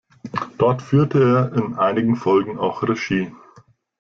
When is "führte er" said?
0.81-1.53